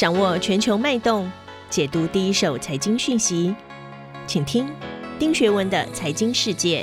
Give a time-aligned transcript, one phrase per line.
[0.00, 1.30] 掌握全球脉动，
[1.68, 3.54] 解读第一手财经讯息，
[4.26, 4.66] 请听
[5.18, 6.82] 丁学文的财经世界。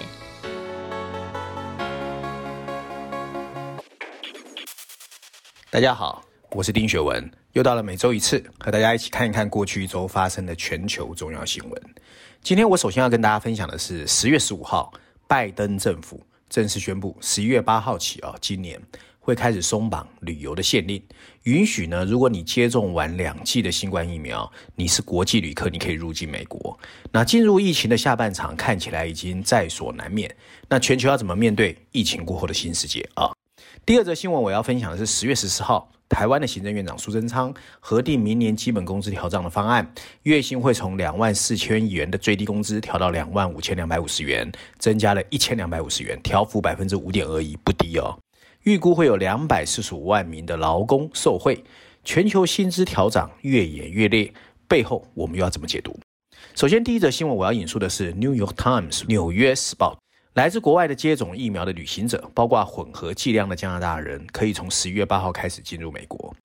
[5.71, 11.83] 大家好，我是丁学文，又到了每周一次和大家一起看一看过去一周发生的全球重要新闻。
[12.43, 14.93] 今天我首先要跟大家分享的是十月十五号，
[15.27, 18.79] 拜登政府正式宣布，十一月八号起啊，今年。
[19.27, 21.03] 会开始松绑旅游的限令，
[21.43, 26.79] 允许呢，如果你接种完两剂的新冠疫苗，你是国际旅客，你可以入境美国。
[27.11, 30.33] 那进入疫情的下半场，看起来已经在所难免。
[30.69, 33.29] 那全球要怎么面对疫情过后的新世界啊？
[33.85, 48.17] 第二则新闻我要分享的是十月十四号，台湾的行政院长苏贞昌核定明年基本工资调涨的方案，月薪会从两万四千元的最低工资调到两万五千两百五十元，增加了一千两百五十元，调幅百分之五点二一，不低哦。
[48.67, 51.63] 预估会有两百四十五万名的劳工受惠，
[52.03, 54.29] 全球薪资调涨越演越烈，
[54.67, 55.97] 背后我们又要怎么解读？
[56.53, 59.97] 首先，第一则新闻我要引述的是《New York Times》纽约时报，
[60.33, 66.35] 来自国外的接种疫苗的旅行者，包括混合剂量的加拿大人，可以从十一月八号开始进入美国。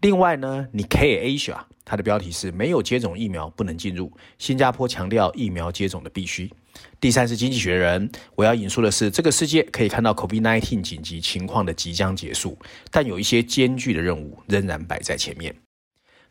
[0.00, 6.50] 另外呢，Nikkei Asia 它的标题是没有接种疫苗不能进入，新加坡强调疫苗接种的必须。
[7.00, 12.58] 第三是经济学人，我要引述的是这个世界可以看到 COVID-19 紧急情况的即将结束，
[12.90, 15.54] 但有一些艰巨的任务仍然摆在前面。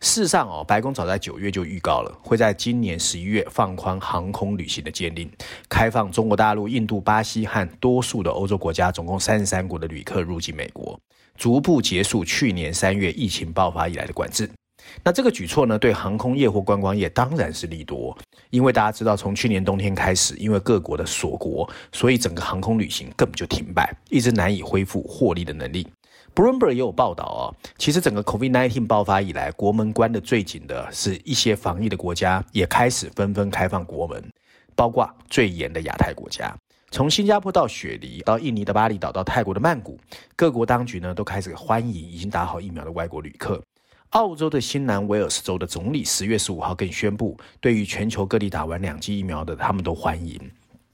[0.01, 5.29] 事实上哦，白宫早在九月就预告了，会在今年十一月放宽航空旅行的禁令，
[5.67, 10.97] 开放中国大陆、印度、巴西和多数的欧洲国家总共三十三国的旅客入境美国，
[11.35, 14.49] 逐步结束去年三月疫情爆发以来的管制。
[15.03, 18.17] 那这个举措呢，对航空业或观光业当然是利多，
[18.49, 25.87] 因为大家知道，从去年冬天开始，因为各国的锁国，所以整个航空旅行根本就停摆，一直难以恢复获利的能力。
[26.33, 27.43] Bloomberg 也有报道哦，
[27.77, 34.23] 其实整个 COVID-19 爆发以来，国门关得最紧的是一些防疫的国家，也开始纷纷开放国门，
[34.75, 36.55] 包括最严的亚太国家，
[36.91, 39.99] 从新加坡到雪梨，到印尼的巴厘岛，到泰国的曼谷，
[40.35, 43.61] 各国当局呢都开始欢迎已经打好疫苗的外国旅客。
[44.11, 50.39] 澳洲的新南威尔斯州的总理十月十五号更宣布，对于全球各地打完两剂疫苗的，他们都欢迎。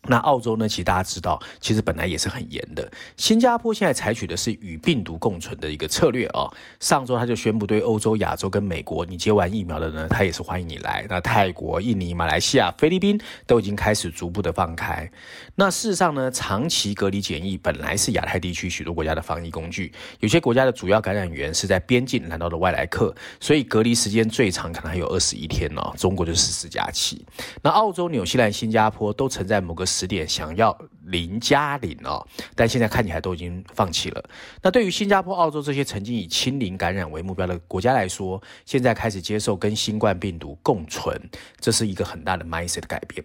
[0.07, 0.67] 那澳洲呢？
[0.67, 2.89] 其实大家知道，其实本来也是很严的。
[3.17, 6.49] 新加坡现在采取的是与病毒共存的一个策略啊。
[6.79, 11.05] 上周他就宣布，对欧洲、亚洲跟美国，你接完疫苗的呢，他也是欢迎你来。
[11.09, 15.09] 那泰国、印尼、马来西亚、菲律宾都已经开始逐步的放开。
[15.55, 19.91] 那事实上呢，长期隔离检疫本来是亚太地区许多国家的防疫工具。
[20.19, 25.93] 有些国家的主要感染源是在边境来到的外来客，所以隔离时间最长可能还有二十一天哦。
[25.97, 27.25] 中国就十四加七。
[27.61, 32.21] 那澳洲、纽西兰、新加坡都曾在某个十点想要零加零哦，
[32.53, 34.21] 但现在看起来都已经放弃了。
[34.61, 41.17] 那对于新加坡、澳洲这些曾经以清零感染为目标的国家来说，现在开始接受跟新冠病毒共存，
[41.61, 43.23] 这是一个很大的 mindset 的改变。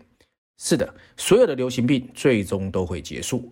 [0.63, 3.51] 是的，所有的流行病最终都会结束。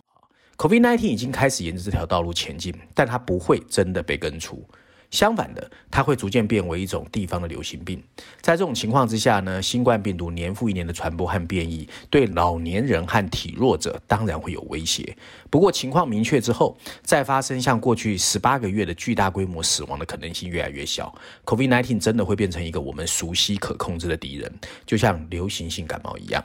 [0.56, 4.64] COVID-19 已经开始沿着这条道路前进，但它不会真的被根除。
[5.10, 8.02] 相反的，它会逐渐变为一种地方的流行病。
[8.40, 15.16] 在这种情况之下呢，新冠病毒年复一年的传播和变异，对老年人和体弱者当然会有威胁。
[15.48, 21.14] 不过情况明确之后，再发生像过去十八个月的巨大规模死亡的可能性越来越小。
[21.46, 24.52] COVID-19 真的会变成一个我们熟悉可控制的敌人，
[24.84, 26.44] 就像流行性感冒一样。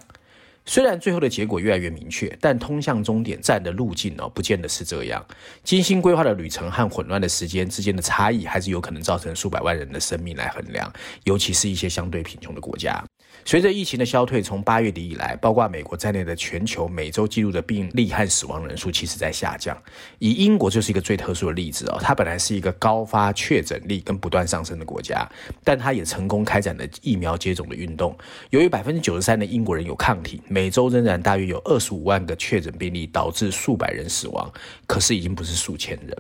[0.66, 5.26] 虽然最后的结果越来越明确，但通向终点站的路径呢，不见得是这样。
[5.64, 10.92] 精心规划的旅程和混乱的时间之间的差异，还是有可能造成数百万人的生命来衡量，
[11.26, 13.04] 尤其是一些相对贫穷的国家。
[13.46, 19.78] 随着疫情的消退，从八月底以来，包括美国在内的全球每周记录的病例和死亡人数，其实在下降。
[20.20, 25.30] 以英国就是一个最特殊的例子哦，它本来是一个高发确诊率跟不断上升的国家，
[25.64, 28.18] 但它也成功开展了疫苗接种的运动。
[28.50, 34.50] 由于百分之九十三的英国人有抗体，每周仍然大约有二十五万个确诊病例，导致数百人死亡，
[34.88, 36.18] 可是已经不是数千人。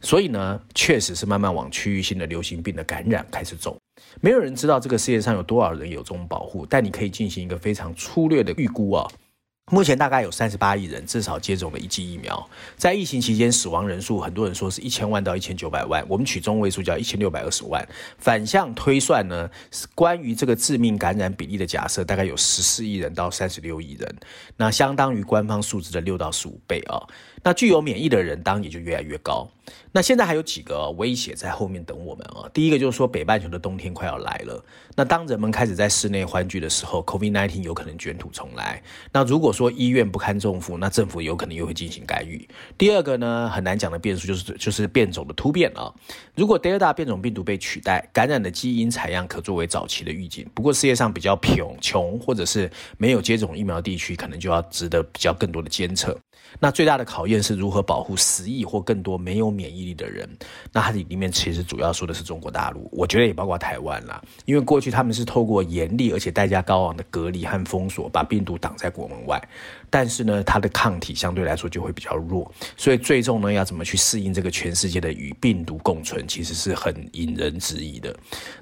[0.00, 3.76] 所以呢，确实是慢慢往区域性的流行病的感染开始走。
[4.20, 9.06] 没有人知道这个世界上有多少人有这种保护，但你可以进行一个非常粗略的预估啊。
[9.70, 12.48] 目前大概有三十八亿人至少接种了一剂疫苗。
[12.78, 17.86] 在疫情期间，死亡人数很多人说是一千万到一千九百万，我们取中位数叫一千六百二十万。
[18.16, 19.50] 反向推算呢，
[19.94, 24.16] 关于这个致命感染比例的假设，大概有十四亿人到三十六亿人，
[24.56, 27.02] 那相当于官方数字的六到十五倍啊。
[27.42, 29.46] 那具有免疫的人当然也就越来越高。
[29.98, 32.48] 那现在还有几个威胁在后面等我们啊。
[32.54, 34.64] 第一个就是说北半球的冬天快要来了。
[34.94, 38.80] 那当人们开始在室内欢聚的时候，COVID-19 有可能卷土重来。
[39.12, 42.48] 那如果说医院不堪重负，那政府有可能又会进行干预。
[42.76, 45.92] 第二个呢，很难讲的变数就是就是变种的突变啊。
[46.36, 50.48] 如果 Delta 变种病毒被取代，感染的基因采样可作为早期的预警。
[50.54, 56.16] 不过世界上比较贫穷或者是没有接种疫苗地区，可能就要值得比较更多的监测。
[56.60, 60.28] 那最大的考验是如何保护十亿或更多没有免疫力的人。
[60.72, 64.20] 那它里面其实主要说的是中国大陆，我觉得也包括台湾啦。
[64.44, 69.40] 因为过去他们是透过严厉而且代价高昂的隔离和封锁，把病毒挡在国门外。
[69.90, 72.50] 但是呢，它的抗体相对来说就会比较弱。
[72.76, 78.14] 所以最终呢，要怎么去适应这个全世界的与病毒共存，其实是很引人质疑的。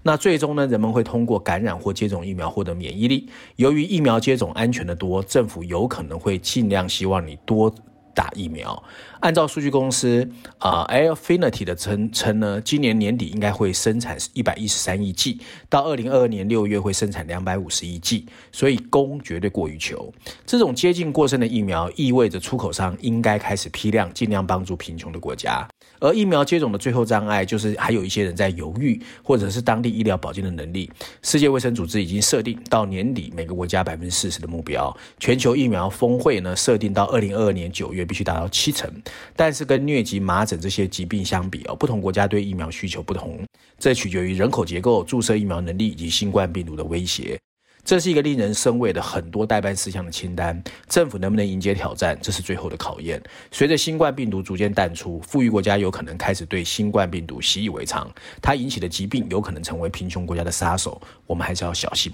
[0.02, 3.28] 那最终呢，人们会通过感染或接种疫苗获得免疫力。
[3.56, 7.74] 由于疫苗接种安全的多，政府有可能会尽量希望你多。
[8.16, 8.82] 打疫苗，
[9.20, 10.26] 按照数据公司
[10.56, 20.10] 啊、呃、Airfinity 的称称呢，今年年底应该会生产一百一十三亿剂，到二零二二年六月会生产两百五十亿剂，所以供绝对过于求。
[20.46, 25.68] 这种接近过剩的疫苗，意味着出口商应该开始批量，尽量帮助贫穷的国家。
[26.00, 30.90] 而疫苗接种的最后障碍，就是还有一些人在犹豫，或者是当地医疗保健的能力。
[31.22, 34.94] 世界卫生组织已经设定到年底每个国家百分之四十的目标。
[35.18, 38.90] 全球疫苗峰会呢，设定到二零二二年九月必须达到七成。
[39.34, 43.44] 但是跟疟疾、麻疹这些疾病相比哦，不同国家对疫苗需求不同，
[43.78, 47.38] 这取决于人口结构、注射疫苗能力以及新冠病毒的威胁。
[47.84, 53.22] 这是一个令人生畏的很多待办事项的清单，政府能不能迎接挑战，这是最后的考验。
[53.52, 58.12] 随着新冠病毒逐渐淡出，富裕国家有可能开始对新冠病毒习以为常，
[58.42, 62.12] 它引起的疾病有可能成为贫穷国家的杀手，我们还是要小心。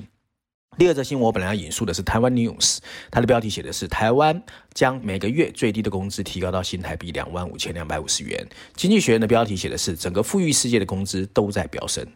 [0.79, 2.79] 第二则新闻我本来要引述的是台湾 News，
[3.11, 4.43] 它的标题写的是台湾
[4.73, 8.49] 将每个月最低的工资提高到新台币两万五千两百五十元。
[8.75, 12.07] 经济学人的标题写的是整个富裕世界的工资都在飙升。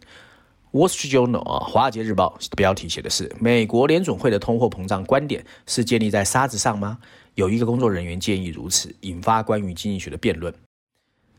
[0.71, 6.97] Wall Street Journal 啊，华尔街日报的标题写的是：美国联准会的通货膨胀观点是建立在沙子上吗？
[7.35, 10.51] 有一个工作人员建议如此，引发关于经济学的辩论。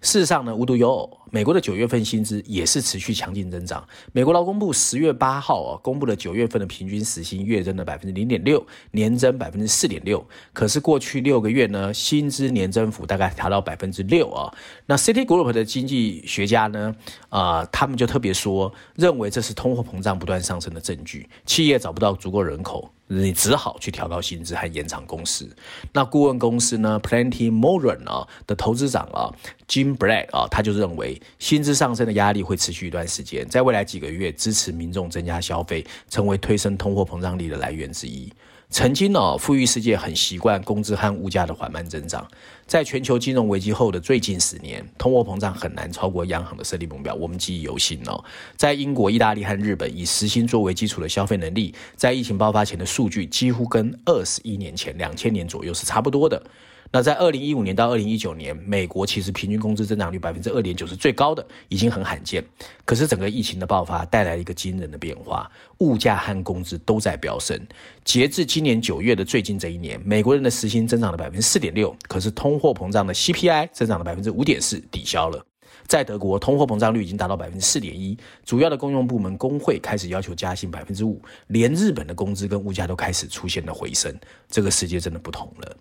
[0.00, 3.86] 事实上呢，无独有偶，美国的九月份薪资也是持续强劲增长。
[4.12, 10.24] 美国劳工部十月八号啊公布了九月份的平均时薪月增了百分之零点六，年增百分之四点六。
[10.52, 14.54] 可是过去六个月呢，薪资年增幅大概达到百分之六啊。
[14.86, 16.94] 那 City Group 的经济学家呢，
[17.28, 21.28] 啊、他们就特别说，认为这是通货膨胀不断上升的证据。
[21.44, 22.88] 企业找不到足够人口。
[23.08, 25.48] 你只好去调高薪资和延长工时。
[25.92, 29.32] 那顾问公司呢，Plenty Moran 啊的投资长啊
[29.66, 38.32] ，Jim Black 啊，他就认为薪资上升的压力会持续一段时间，在未来几个月支持民众增加消费，成为推升通货膨胀力的来源之一。
[38.70, 42.28] 曾经呢，富裕世界很习惯工资和物价的缓慢增长。
[42.66, 47.14] 在全球金融危机后的最近十年，通货膨胀很难超过央行的设立目标。
[47.14, 48.22] 我们记忆犹新哦。
[48.56, 56.42] 在英国、意大利和日本，以时薪作为基础的消费能力，在疫情爆发前的数据几乎跟二十一年前两千年左右是差不多的。
[56.90, 62.42] 那在二零一五年到二零一九年，美国其实平均工资增长率百分之二点九是最高的，已经很罕见。
[62.84, 67.60] 可是整个疫情的爆发带来了一个惊人的变化，物价和工资都在飙升。
[68.04, 75.44] 截至今年九月的最近这一年，美国人的时薪增长了百分之四点六，可是通货膨胀的 CPI 增长了百分之五点四，抵消了。
[75.86, 84.18] 在德国，通货膨胀率已经达到百分之四点一，主要的公用部门工会开始要求加薪百分之五，连日本的工资跟物价都开始出现了回升。
[84.48, 85.76] 这个世界真的不同了。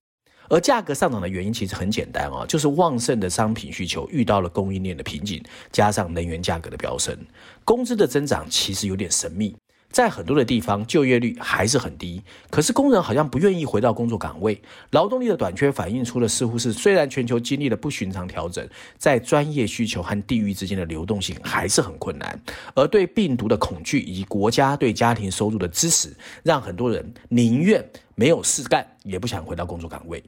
[0.49, 7.17] 而价格上涨的原因其实很简单啊，就是旺盛的商品需求遇到了供应链的瓶颈，加上能源价格的飙升，
[7.63, 9.55] 工资的增长其实有点神秘。
[9.89, 14.61] 在很多的地方，就业率还是很低，可是工人好像不愿意回到工作岗位。
[14.91, 18.67] 劳动力的短缺反映出的似乎是，虽然全球经历了不寻常调整，
[18.97, 22.39] 在专业需求和地域之间的流动性还是很困难。
[22.75, 30.23] 而对病毒的恐惧以及国家对家庭收入的支持，让很多人宁愿没有事干，也不想回到工作岗位。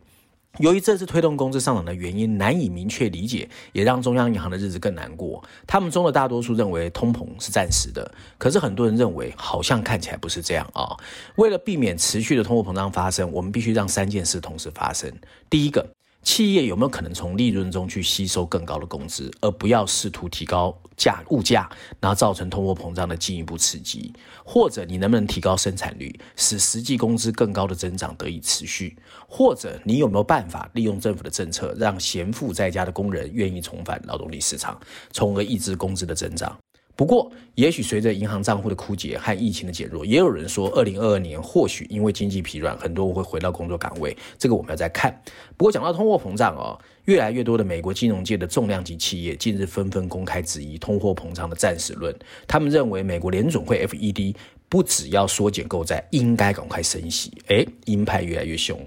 [0.57, 5.41] 由于这次推动工资上涨的原因难以明确理解，也让中央银行的日子更难过。
[5.65, 10.97] 他们中的大多数认为通膨是暂时的，可是很多人认为好像看起来不是这样啊。
[11.35, 15.11] 为了避免持续的通货膨胀发生，我们必须让三件事同时发生。
[15.49, 15.98] 第一个。
[16.21, 24.13] 企业有没有可能从利润中去吸收更高的工资，而不要试图提高价物价，然后造成通货膨胀的进一步刺激？
[24.43, 28.97] 或者你能不能提高生产率，使实际工资更高的增长得以持续？
[29.27, 34.79] 或者你有没有办法利用政府的政策，让闲赋在家的工人愿意重返劳动力市场，
[35.11, 36.55] 从而抑制工资的增长？
[36.99, 44.13] 不过，也许随着银行账户的枯竭和疫情的减弱，也有人说，二零二二年或许因为经济疲软，很多人会回到工作岗位。
[44.37, 45.17] 这个我们要再看。
[45.55, 52.13] 不过讲到通货膨胀哦，越来越多的美国金融界的重量级企业近日纷纷公开质疑通货膨胀的暂时论。
[52.45, 54.35] 他们认为美国联总会 FED
[54.67, 57.31] 不只要缩减购债，应该赶快升息。
[57.47, 58.77] 诶，鹰派越来越凶。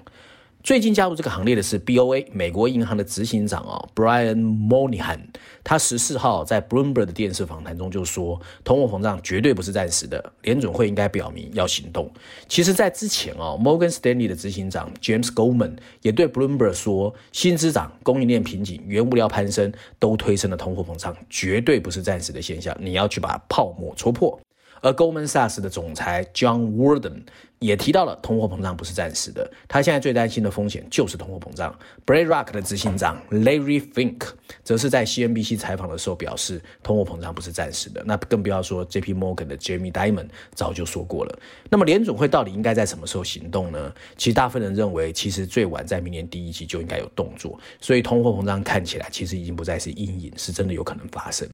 [0.62, 5.18] 最近加入这个行列的是 BOA 美国银行的执行长啊，Brian Moynihan，
[5.64, 12.08] 他十四号在 Bloomberg 的电视访谈中就说，通货膨胀绝对不是暂时的，联准会应该表明要行动。
[12.46, 24.38] 其实，在之前啊，Morgan Stanley 的执行长 James Goldman 也对 Bloomberg 说，薪资涨、供应链瓶颈、原物料攀升都推升了通货膨胀，绝对不是暂时的现象，你要去把泡沫戳破。
[24.82, 27.22] 而 Goldman Sachs 的总裁 John Warden
[27.60, 31.72] 也提到了通货膨胀不是暂时的，他现在最担心的风险就是通货膨胀。
[32.04, 34.20] BlackRock 的执行长 Larry Fink
[34.64, 38.02] 则是在 CNBC 采访的时候表示，通货膨胀不是暂时的。
[38.04, 41.38] 那更不要说 JP Morgan 的 Jamie Dimon 早就说过了。
[41.70, 43.94] 那么联准会到底应该在什么时候行动呢？
[44.16, 47.56] 其实大部分人认为，其实最晚在明年第一季就应该有动作。
[47.80, 51.48] 所以通货膨胀看起来其实已经不再是阴影，是真的有可能发生。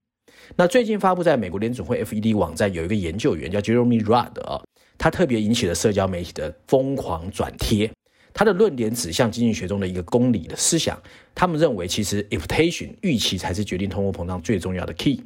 [0.57, 4.63] 那最近发布在美国联总会 FED 网站有一个研究员叫 Jeremy Rudd 啊，
[4.97, 7.91] 他特别引起了社交媒体的疯狂转贴。
[8.33, 10.99] 他的论点指向经济学中的一个公理的思想。
[11.35, 15.23] 他们认为，其实 expectation 预期才是决定通货膨胀最重要的 key。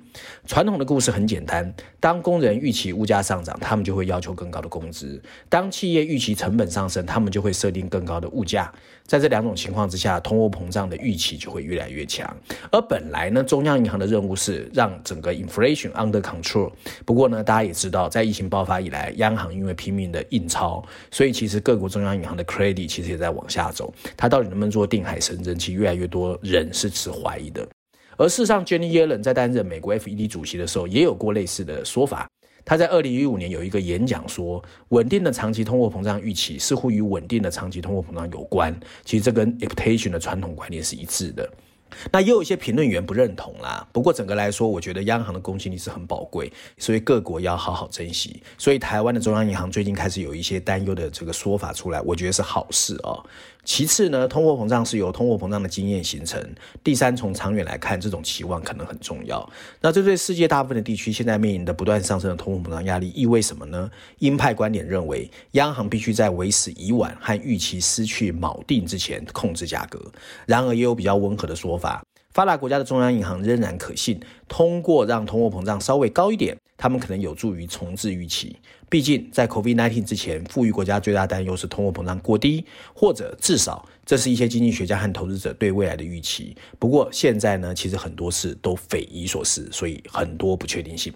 [0.47, 5.19] 传统的故事很简单：当工人预期物价上涨，他们就会要求更高的工资；
[5.49, 8.71] 当企业预期成本上升，他们就会设定更高的物价。
[9.07, 12.37] 在这两种情况之下，通货膨胀的预期就会越来越强。
[12.71, 16.71] 而本来呢，中央银行的任务是让整个 inflation under control。
[17.07, 23.93] 不过呢，大家也知道，在疫情爆发以来，央行因为拼命的印钞，所以其实各国中央银行的 credit 其实也在往下走。
[24.17, 27.67] 它到底能不能做定海神针，其实越来越多人是持怀疑的。
[28.19, 32.29] 而事实上，Jenny Yellen 在担任美国 FED 主席的时候，也有过类似的说法。
[32.65, 38.73] 他在二零一五年有一个演讲说，稳定的长期通货膨胀预期似乎与稳定的长期通货膨胀有关。
[39.05, 41.51] 其实这跟 expectation 的传统观念是一致的。
[42.11, 43.87] 那也有一些评论员不认同啦。
[43.93, 48.43] 不过整个来说，我觉得央行的公信力是很宝贵，所以各国要好好珍惜。
[48.59, 53.25] 所以台湾的中央银行最近开始有一些担忧的这个说法出来，我觉得是好事哦。
[53.65, 56.43] 其次呢，通货膨胀是由通货膨胀的经验形成。
[56.83, 59.49] 第三，从长远来看，这种期望可能很重要。
[59.81, 63.91] 那这对世界大部分的地区现在面临的不断上升的通货膨胀压力意味什么呢？
[64.19, 70.01] 鹰派观点认为，央行必须在为时已晚和预期失去锚定之前控制价格。
[70.47, 72.03] 然而，也有比较温和的说法。
[72.33, 78.57] 发达国家的中央银行仍然可信，通过让通货膨胀稍微高一点，他们可能有助于重置预期。
[78.89, 86.57] 毕竟在 COVID-19 之前，富裕国家最大担忧是通货膨胀过低，或者至少这是一些经济学家和投资者对未来的预期。
[86.79, 91.13] 不过现在呢，其实很多事都匪夷所思，所以很多不确定性。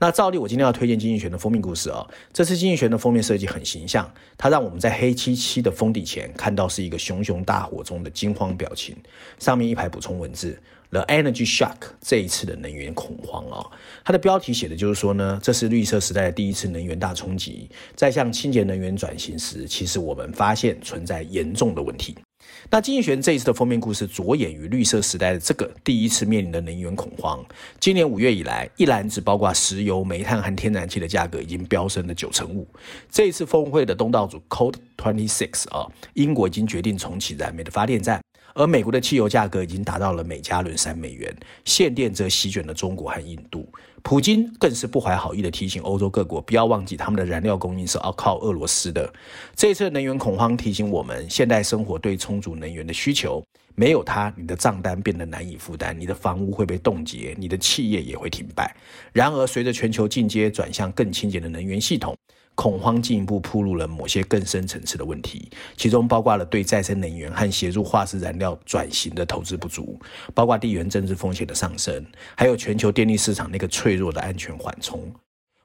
[0.00, 2.08] 那照例，我今天要推荐经济学的封面故事哦。
[2.32, 8.96] 这次经济学的封面设计很形象，它让我们在黑漆漆的封底前看到是一个熊熊大火中的惊慌表情，
[9.40, 10.56] 上面一排补充文字
[10.90, 13.68] ：The Energy Shock，这一次的能源恐慌哦。
[14.04, 22.14] 它的标题写的就是说呢，这是绿色时代的第一次能源大冲击，在向清洁能源转型时，其实我们发现存在严重的问题。
[22.70, 27.44] 那经济学人这一次的封面故事着眼于绿色时代的这个第一次面临的能源恐慌。
[27.80, 32.66] 今年五月以来，一篮子包括石油、煤炭和天然气的价格已经飙升了九成五。
[33.10, 38.20] 这一次峰会的东道主 COP Twenty Six 啊，英国已经决定重启燃煤的发电站，
[38.58, 41.32] 而美国的汽油价格已经达到了每加仑三美元，
[41.64, 43.64] 限电则席卷了中国和印度。
[44.02, 49.08] 普京更是不怀好意地提醒欧洲各国，不要忘记他们的燃料供应是要靠俄罗斯的。
[49.54, 53.40] 这次能源恐慌提醒我们，现代生活对充足能源的需求，
[53.76, 58.74] 没有它，你的账单变得难以负担，你的房屋会被冻结，你的企业也会停摆。
[59.12, 62.16] 然而，随着全球进阶转向更清洁的能源系统，
[62.58, 69.96] 恐慌进一步暴露了某些更深层次的问题，其中包括了对再生能源和协助化石燃料转型的投资不足，
[70.34, 72.04] 包括地缘政治风险的上升，
[72.36, 75.08] 还有全球电力市场那个脆弱的安全缓冲。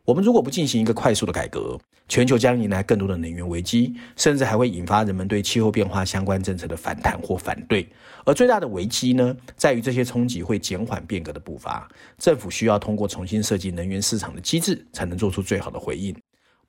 [0.06, 7.90] 我们如果不进行一个快速的改革，全球将迎来更多的能源危机，甚至还会引发人们对气候变化相关政策的反弹或反对。
[8.24, 11.90] 而最大的危机呢，在于这些冲击会减缓变革的步伐。
[12.20, 16.16] 政府需要通过重新设计能源市场的机制，才能做出最好的回应。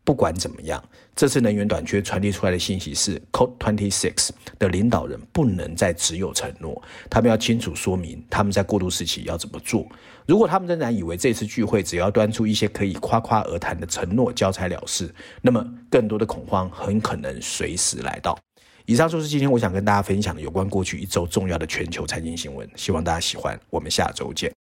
[0.05, 0.83] 不管怎么样，
[1.17, 9.87] 这次能源短缺传递出来的信息是，COP26 的领导人不能再只有承诺，他们要清楚说明他们在过渡时期要怎么做。
[10.27, 18.39] 如果他们仍然以为这次聚会只要端出一些可以夸夸而谈的承诺，交差了事，那么更多的恐慌很可能随时来到。
[18.87, 23.59] 以上就是今天我想跟大家分享的有关过去一周重要的全球财经新闻，希望大家喜欢。
[23.71, 24.64] 我们下周见。